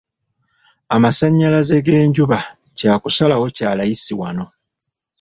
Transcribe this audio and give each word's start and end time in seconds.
Amasannyalaze 0.95 1.75
g'enjuba 1.85 2.37
kya 2.77 2.93
kusalawo 3.01 3.45
kya 3.55 3.69
layisi 3.77 4.13
wano. 4.19 4.45